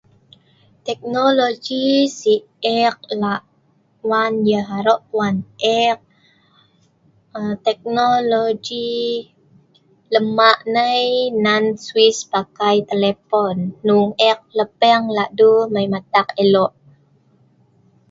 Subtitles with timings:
[0.87, 1.85] Teknologi
[2.17, 2.33] si
[2.79, 3.33] ‘eek la’
[4.09, 5.35] wan yeh aroq wan
[5.83, 5.99] eek
[7.39, 7.41] a..
[7.67, 8.89] teknologi
[10.13, 11.03] lem maq nai
[11.45, 16.73] nan suis pakai telepon nnuong eek lepeng la’ duel mai matak eloe’